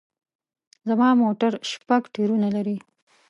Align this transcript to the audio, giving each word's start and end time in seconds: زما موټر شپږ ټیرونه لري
زما 0.89 1.09
موټر 1.21 1.51
شپږ 1.71 2.01
ټیرونه 2.13 2.47
لري 2.55 2.77